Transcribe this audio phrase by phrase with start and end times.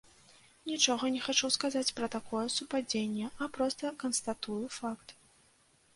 [0.69, 5.07] Нічога не хачу сказаць пра такое супадзенне, а проста канстатую факт.